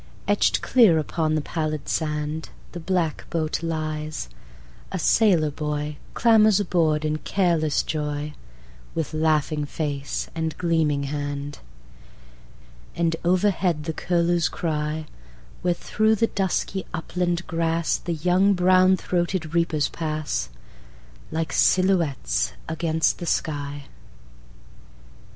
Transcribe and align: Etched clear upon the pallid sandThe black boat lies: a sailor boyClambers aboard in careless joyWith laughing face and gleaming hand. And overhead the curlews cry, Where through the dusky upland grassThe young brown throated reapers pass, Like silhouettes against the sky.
Etched 0.27 0.63
clear 0.63 0.97
upon 0.97 1.35
the 1.35 1.41
pallid 1.41 1.85
sandThe 1.85 2.49
black 2.83 3.29
boat 3.29 3.61
lies: 3.61 4.29
a 4.91 4.97
sailor 4.97 5.51
boyClambers 5.51 6.59
aboard 6.59 7.05
in 7.05 7.19
careless 7.19 7.83
joyWith 7.83 8.33
laughing 9.13 9.63
face 9.65 10.27
and 10.33 10.57
gleaming 10.57 11.03
hand. 11.03 11.59
And 12.95 13.15
overhead 13.23 13.83
the 13.83 13.93
curlews 13.93 14.49
cry, 14.49 15.05
Where 15.61 15.75
through 15.75 16.15
the 16.15 16.25
dusky 16.25 16.83
upland 16.95 17.45
grassThe 17.45 18.25
young 18.25 18.55
brown 18.55 18.97
throated 18.97 19.53
reapers 19.53 19.87
pass, 19.87 20.49
Like 21.29 21.53
silhouettes 21.53 22.53
against 22.67 23.19
the 23.19 23.27
sky. 23.27 23.83